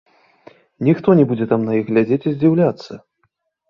Ніхто 0.87 1.15
не 1.21 1.27
будзе 1.33 1.45
там 1.53 1.69
на 1.71 1.79
іх 1.83 1.87
глядзець 1.93 2.23
і 2.27 2.37
здзіўляцца. 2.37 3.03